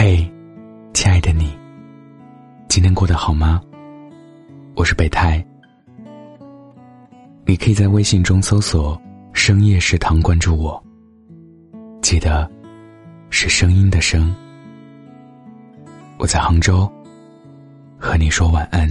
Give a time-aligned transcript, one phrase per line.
[0.00, 0.24] 嘿，
[0.94, 1.58] 亲爱的你，
[2.68, 3.60] 今天过得好吗？
[4.76, 5.44] 我是北太，
[7.44, 8.96] 你可以在微信中搜索
[9.34, 10.80] “深夜食堂”关注我。
[12.00, 12.48] 记得，
[13.30, 14.32] 是声音的声。
[16.16, 16.88] 我在杭州，
[17.98, 18.88] 和你说晚安。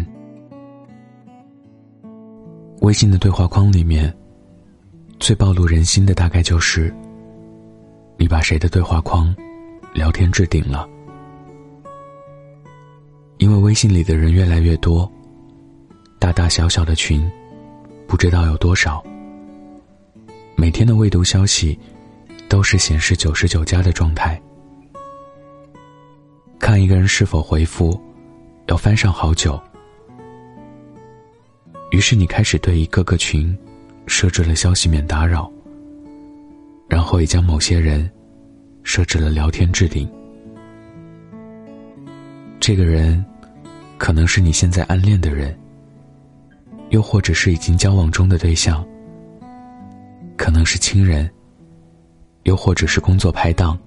[2.82, 4.14] 微信的对话框里面，
[5.22, 6.94] 最暴露人心的大概就是，
[8.18, 9.34] 你把谁的对话框
[9.94, 10.86] 聊天置顶了。
[13.38, 15.10] 因为微信里的人越来越多，
[16.20, 17.30] 大大小小的群，
[18.08, 19.04] 不知道有多少。
[20.56, 21.78] 每天的未读消息，
[22.50, 24.42] 都是显示九十九加的状态。
[26.58, 28.00] 看一个人是否回复，
[28.66, 29.60] 要翻上好久。
[31.92, 33.56] 于是你开始对一个个群，
[34.08, 35.50] 设置了消息免打扰，
[36.90, 38.10] 然后也将某些人，
[38.84, 40.10] 设置了聊天置顶。
[42.60, 43.24] 这个人，
[43.98, 45.58] 可能是你现在暗恋的人，
[46.90, 48.86] 又或者是已经交往中的对象，
[50.36, 51.30] 可能是亲人，
[52.44, 53.78] 又或者是工作拍档。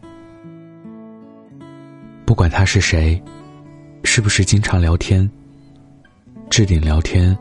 [2.25, 3.21] 不管他是谁，
[4.05, 5.29] 是不是经常聊天，
[6.49, 7.37] 置顶聊天，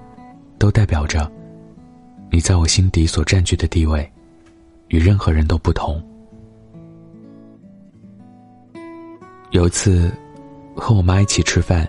[0.58, 1.32] 都代表着
[2.32, 4.12] 你在我心底所占据的地位，
[4.90, 6.04] 与任何人都不同。
[9.52, 10.12] 有一次。
[10.80, 11.88] 和我妈一起吃饭，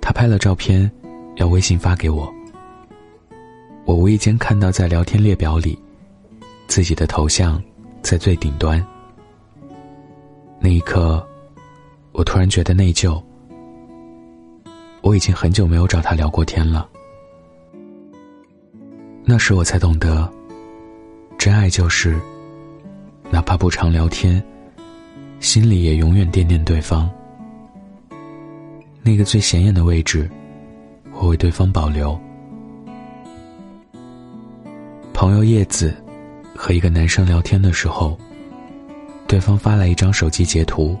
[0.00, 0.90] 她拍了照片，
[1.36, 2.32] 要微信发给我。
[3.84, 5.78] 我无意间看到在聊天列表里，
[6.66, 7.62] 自己的头像
[8.00, 8.84] 在最顶端。
[10.58, 11.24] 那一刻，
[12.12, 13.22] 我突然觉得内疚。
[15.02, 16.88] 我已经很久没有找他聊过天了。
[19.24, 20.32] 那时我才懂得，
[21.36, 22.20] 真爱就是，
[23.30, 24.40] 哪怕不常聊天，
[25.40, 27.10] 心里也永远惦念对方。
[29.04, 30.30] 那个最显眼的位置，
[31.12, 32.18] 我为对方保留。
[35.12, 35.92] 朋友叶子
[36.54, 38.16] 和一个男生聊天的时候，
[39.26, 40.96] 对方发来一张手机截图，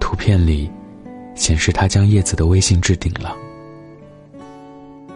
[0.00, 0.70] 图片里
[1.34, 3.36] 显示他将叶子的微信置顶了。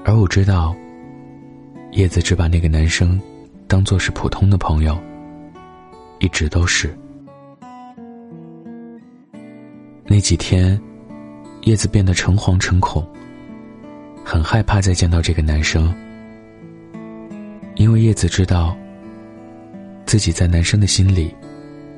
[0.04, 0.76] 而我知道，
[1.92, 3.18] 叶子只把那个男生
[3.66, 4.96] 当做是普通的朋友，
[6.18, 6.94] 一直都是。
[10.04, 10.78] 那几天。
[11.66, 13.04] 叶子变得诚惶诚恐，
[14.24, 15.92] 很害怕再见到这个男生，
[17.74, 18.76] 因为叶子知道
[20.04, 21.34] 自己在男生的心里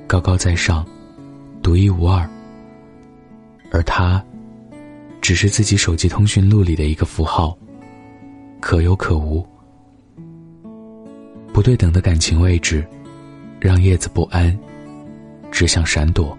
[0.07, 0.87] 高高在上，
[1.63, 2.27] 独一无二，
[3.71, 4.25] 而他
[5.21, 7.55] 只是自己手机通讯录里的一个符号，
[8.61, 9.47] 可有可无。
[11.53, 12.83] 不对等的感情位置
[13.61, 14.59] 让叶子不安，
[15.51, 16.38] 只想闪躲。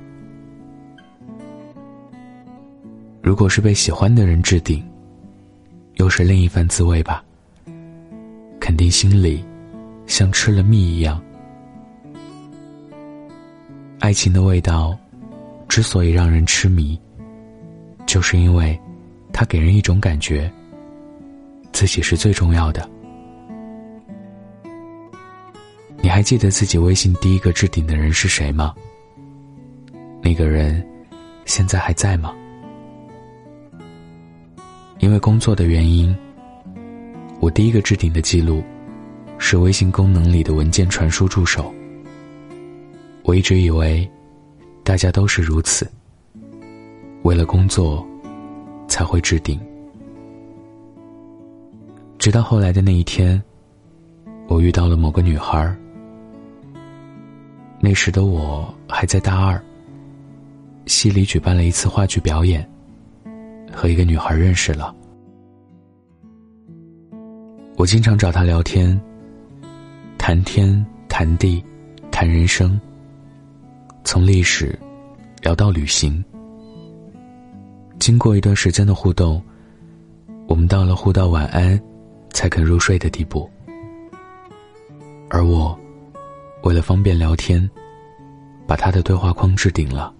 [3.30, 4.84] 如果是被喜欢的人置顶，
[5.98, 7.24] 又是另一番滋味吧。
[8.60, 9.46] 肯定心里
[10.08, 11.24] 像吃了蜜一样。
[14.00, 14.98] 爱情的味道
[15.68, 17.00] 之所以让人痴迷，
[18.08, 18.76] 就是因为
[19.32, 20.52] 它给人一种感觉，
[21.72, 22.90] 自己是最重要的。
[26.02, 28.74] 你还记得自己微信第一个置顶的人是谁吗？
[30.20, 30.84] 那个人
[31.46, 32.34] 现在还在吗？
[35.00, 36.16] 因为工作的原因，
[37.40, 38.62] 我第一个置顶的记录
[39.38, 41.74] 是微信功能里的文件传输助手。
[43.24, 44.10] 我一直以为
[44.84, 45.90] 大家都是如此，
[47.24, 48.06] 为了工作
[48.88, 49.58] 才会置顶。
[52.18, 53.42] 直到后来的那一天，
[54.48, 55.74] 我遇到了某个女孩。
[57.80, 59.64] 那时的我还在大二，
[60.88, 62.70] 系里举办了一次话剧表演。
[63.72, 64.94] 和一个女孩认识了，
[67.78, 69.00] 我经常找她聊天，
[70.18, 71.64] 谈天谈地，
[72.12, 72.80] 谈人生。
[74.04, 74.78] 从历史
[75.42, 76.24] 聊到旅行，
[78.00, 79.42] 经过一段时间的互动，
[80.48, 81.80] 我们到了互道晚安
[82.32, 83.50] 才肯入睡的地步。
[85.30, 85.78] 而我，
[86.64, 87.70] 为了方便聊天，
[88.68, 90.14] 把她的对话框置顶了。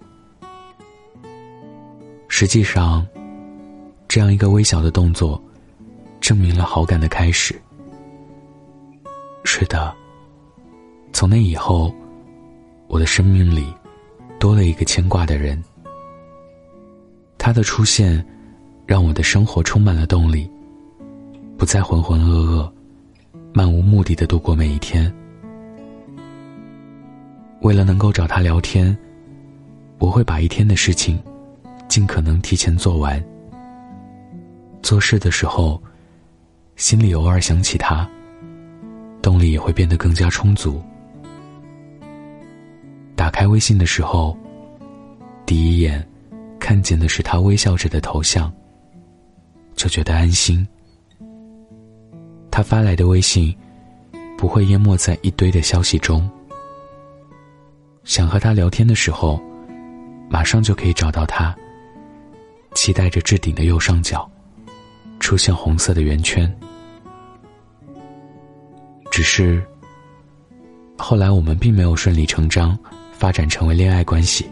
[2.28, 3.06] 实际上。
[4.10, 5.40] 这样一个微小的动作，
[6.20, 7.54] 证明了好感的开始。
[9.44, 9.94] 是的，
[11.12, 11.94] 从那以后，
[12.88, 13.72] 我的生命里
[14.40, 15.62] 多了一个牵挂的人。
[17.38, 18.26] 他的出现，
[18.84, 20.50] 让我的生活充满了动力，
[21.56, 22.68] 不再浑浑噩噩、
[23.52, 25.08] 漫无目的的度过每一天。
[27.60, 28.98] 为了能够找他聊天，
[30.00, 31.16] 我会把一天的事情
[31.86, 33.24] 尽可能提前做完。
[34.82, 35.80] 做事的时候，
[36.76, 38.08] 心里偶尔想起他，
[39.22, 40.82] 动力也会变得更加充足。
[43.14, 44.36] 打开微信的时候，
[45.44, 46.06] 第一眼
[46.58, 48.52] 看见的是他微笑着的头像，
[49.74, 50.66] 就觉得安心。
[52.50, 53.54] 他发来的微信
[54.36, 56.28] 不会淹没在一堆的消息中。
[58.02, 59.40] 想和他聊天的时候，
[60.28, 61.54] 马上就可以找到他。
[62.74, 64.28] 期待着置顶的右上角
[65.20, 66.52] 出现红色的圆圈。
[69.12, 69.62] 只是
[70.96, 72.76] 后来我们并没有顺理成章
[73.12, 74.50] 发展成为恋爱关系。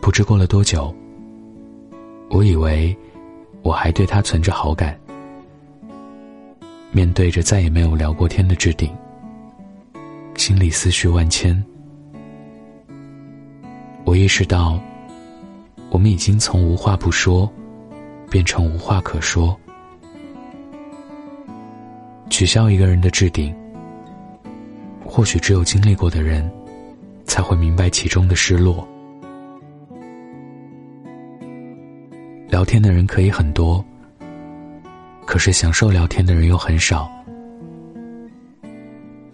[0.00, 0.94] 不知过了多久，
[2.30, 2.96] 我以为
[3.62, 4.98] 我还对他存着好感。
[6.90, 8.90] 面对着再也没有聊过天的置顶。
[10.36, 11.62] 心里思绪万千，
[14.04, 14.80] 我意识到，
[15.90, 17.52] 我们已经从无话不说，
[18.30, 19.58] 变成无话可说。
[22.30, 23.54] 取消一个人的置顶，
[25.04, 26.50] 或许只有经历过的人，
[27.24, 28.86] 才会明白其中的失落。
[32.48, 33.84] 聊天的人可以很多，
[35.26, 37.10] 可是享受聊天的人又很少。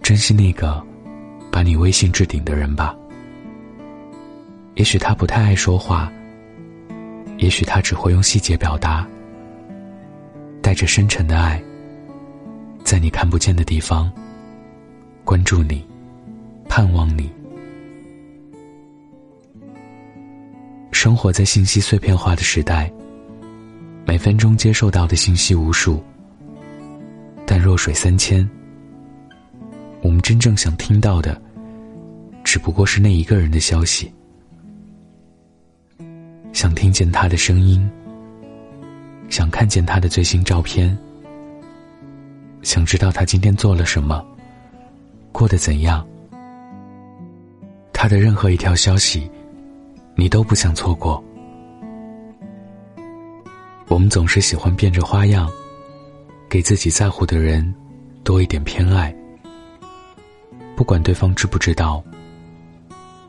[0.02, 0.82] 珍惜那个。
[1.55, 2.96] 把你微信置顶的人吧。
[4.75, 6.12] 也许他不太爱说话，
[7.44, 9.06] 也许他只会用细节表达，
[10.62, 11.62] 带着深沉的爱，
[12.82, 14.11] 在你看不见的地方
[15.25, 15.85] 关注你，
[16.70, 17.31] 盼望你。
[20.91, 22.91] 生活在信息碎片化的时代，
[24.06, 26.02] 每分钟接受到的信息无数，
[27.44, 28.49] 但弱水三千。
[30.00, 31.38] 我们真正想听到的，
[32.43, 34.11] 只不过是那一个人的消息。
[36.55, 37.91] 想听见他的声音，
[39.29, 40.97] 想看见他的最新照片，
[42.62, 44.25] 想知道他今天做了什么，
[45.33, 46.06] 过得怎样。
[47.93, 49.29] 他的任何一条消息，
[50.15, 51.23] 你都不想错过。
[53.89, 55.51] 我们总是喜欢变着花样，
[56.49, 57.75] 给自己在乎的人
[58.23, 59.12] 多一点偏爱。
[60.77, 62.01] 不管对方知不知道，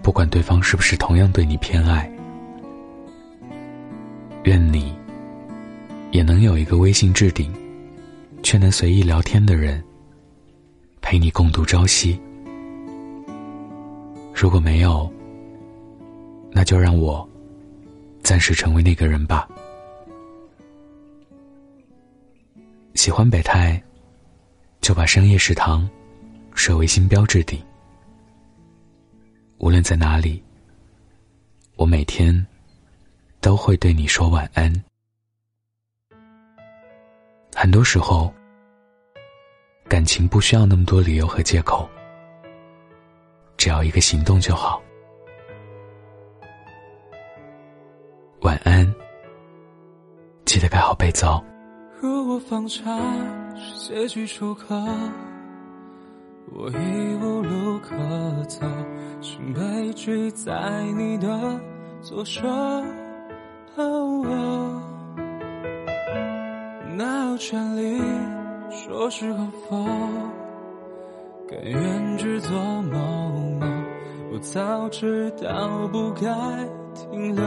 [0.03, 2.07] 不管对方是不是同样对你偏爱，
[4.45, 4.95] 愿你
[6.11, 7.51] 也能有一个微信置顶，
[8.43, 9.83] 却能随意聊天的人，
[11.01, 12.19] 陪你共度朝夕。
[14.35, 15.11] 如果没有，
[16.51, 17.27] 那就让我
[18.21, 19.49] 暂时成为那个人吧。
[22.93, 23.81] 喜欢北太，
[24.79, 25.89] 就把深夜食堂。
[26.57, 27.61] 设为新标置顶。
[29.57, 30.41] 无论在哪里，
[31.75, 32.47] 我每天
[33.45, 34.73] 都会对你说晚安。
[37.55, 38.33] 很多时候，
[39.87, 41.87] 感情不需要那么多理由和借口，
[43.55, 44.81] 只要一个行动就好。
[48.41, 48.91] 晚安，
[50.45, 51.39] 记得盖好被子哦。
[52.01, 52.81] 如果放下
[53.55, 54.75] 是结局出口。
[56.51, 57.95] 我已无路可
[58.45, 58.65] 走，
[59.21, 61.61] 心被拒在你的
[62.01, 62.41] 左手。
[63.77, 64.81] 哦
[66.95, 68.01] 哪有权利
[68.71, 69.85] 说是和否？
[71.47, 72.97] 甘愿只做某
[73.59, 73.67] 某，
[74.31, 76.25] 我早知道不该
[76.93, 77.43] 停留。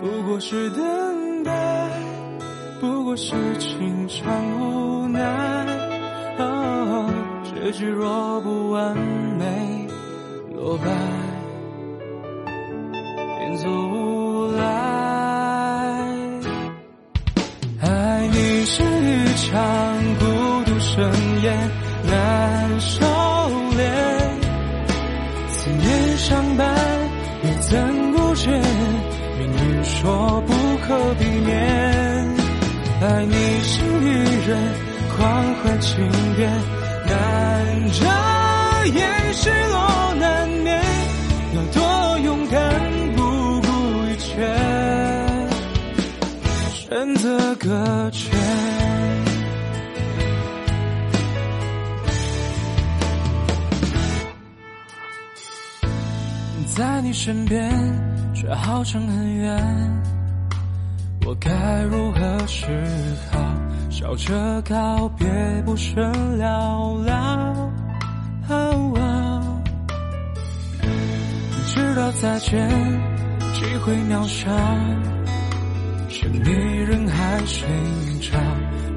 [0.00, 1.90] 不过是等待，
[2.80, 5.20] 不过是情长无奈。
[6.38, 7.10] 哦。
[7.44, 9.88] 结局若不完美，
[10.54, 10.84] 落败
[13.56, 13.66] 走
[14.52, 14.62] 来。
[17.80, 17.86] 爱
[18.32, 19.50] 你是一场
[20.18, 20.24] 孤
[20.64, 21.10] 独盛
[21.42, 21.70] 宴，
[22.10, 23.04] 难收
[23.76, 23.80] 敛。
[25.48, 26.74] 思念相伴，
[27.42, 28.50] 又怎不觉
[29.38, 30.52] 命运说不
[30.86, 31.52] 可避免？
[33.00, 34.06] 爱你是一
[34.46, 34.50] 人，
[35.16, 35.20] 狂
[35.56, 35.90] 欢情
[36.38, 36.50] 愿。
[37.04, 37.10] 难
[37.90, 38.00] 遮
[38.94, 39.76] 掩失落
[47.62, 48.32] 选择搁浅。
[56.74, 57.70] 在你身边，
[58.34, 60.02] 却好像很远，
[61.24, 62.66] 我该如何是
[63.30, 63.38] 好？
[63.90, 65.26] 笑着告别，
[65.64, 66.02] 不甚
[66.38, 67.70] 了了。
[72.20, 72.68] 再见，
[73.52, 74.48] 机会渺小，
[76.22, 76.38] 是你
[76.84, 77.66] 人海寻
[78.20, 78.38] 找，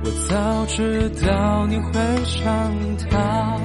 [0.03, 1.91] 我早知道你会
[2.24, 2.46] 想
[3.10, 3.58] 他，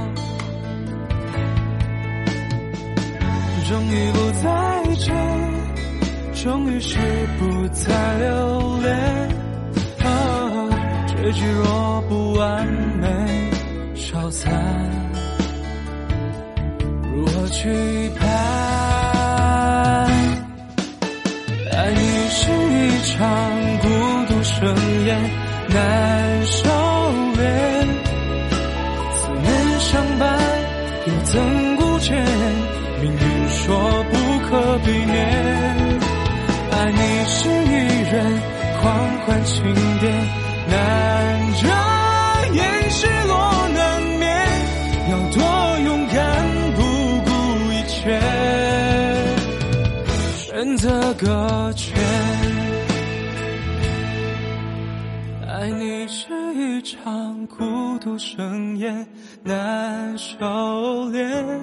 [3.68, 5.14] 终于不再见。
[6.42, 6.96] 终于是
[7.38, 9.28] 不再留恋，
[11.06, 13.06] 结局若不完美，
[13.94, 14.50] 消散，
[17.14, 17.68] 如何去
[18.18, 18.30] 盼？
[21.72, 22.00] 爱你
[22.30, 23.18] 是一场
[23.82, 23.88] 孤
[24.28, 25.08] 独盛宴，
[25.68, 26.68] 难收
[27.36, 27.38] 敛，
[29.12, 29.46] 思念
[29.80, 30.24] 相伴，
[31.06, 32.16] 又怎顾见？
[33.02, 34.16] 命运说不
[34.48, 35.18] 可避免。
[36.72, 37.72] 爱你是一
[38.10, 38.14] 人
[38.80, 38.84] 狂
[39.26, 39.62] 欢庆
[40.00, 40.10] 典，
[40.68, 40.74] 难
[41.60, 41.68] 遮
[42.54, 44.28] 掩，失落难免，
[45.10, 45.38] 要多
[45.84, 46.18] 勇敢，
[46.76, 46.80] 不
[47.26, 47.30] 顾
[47.72, 48.18] 一切，
[50.46, 51.99] 选择搁浅。
[57.02, 59.06] 场孤独盛宴，
[59.42, 60.36] 难收
[61.10, 61.60] 敛，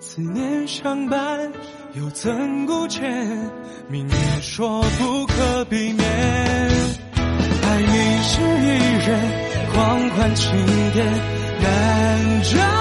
[0.00, 1.52] 思念相伴。
[1.94, 3.02] 又怎顾见？
[3.88, 6.06] 命运说不可避免。
[7.62, 8.68] 爱你是一
[9.06, 9.20] 人
[9.72, 10.50] 狂欢庆
[10.92, 11.06] 典，
[11.60, 12.75] 难遮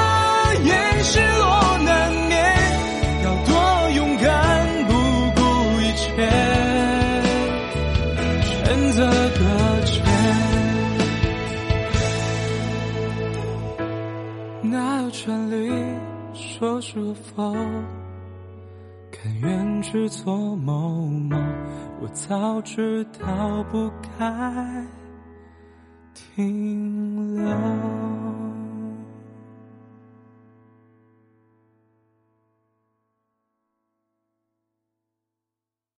[14.72, 15.72] 哪有权利
[16.34, 17.54] 说是否？
[19.12, 21.38] 甘愿只做某某，
[22.02, 24.86] 我早知道不该
[26.14, 28.05] 停留。